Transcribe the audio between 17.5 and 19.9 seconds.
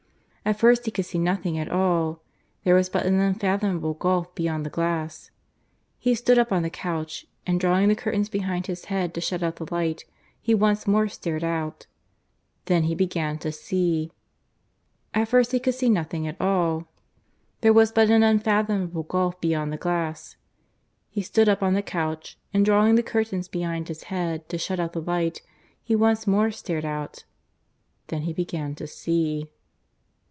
There was but an unfathomable gulf beyond the